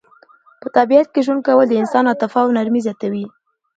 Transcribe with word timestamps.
په 0.61 0.67
طبیعت 0.77 1.07
کې 1.13 1.21
ژوند 1.25 1.41
کول 1.47 1.67
د 1.69 1.73
انسان 1.81 2.03
عاطفه 2.09 2.39
او 2.43 2.49
نرمي 2.57 2.81
زیاتوي. 2.85 3.25